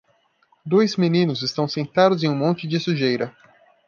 Dois 0.65 0.97
meninos 0.97 1.43
estão 1.43 1.67
sentados 1.67 2.23
em 2.23 2.27
um 2.27 2.35
monte 2.35 2.67
de 2.67 2.79
sujeira. 2.79 3.37